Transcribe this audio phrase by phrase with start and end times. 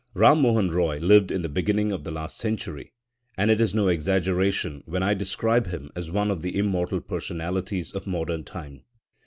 [0.15, 2.91] Ram Mohan Roy lived in the beginning of the last century,
[3.37, 7.91] and it is no exaggeration when I describe him as one of the immortal personalities
[7.91, 8.81] of modern time.